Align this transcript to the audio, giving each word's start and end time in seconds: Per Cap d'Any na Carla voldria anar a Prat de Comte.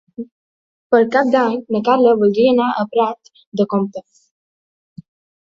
Per 0.95 1.01
Cap 1.15 1.29
d'Any 1.35 1.53
na 1.75 1.81
Carla 1.89 2.15
voldria 2.23 2.55
anar 2.55 2.71
a 2.73 2.87
Prat 2.97 3.31
de 3.63 3.69
Comte. 3.77 4.05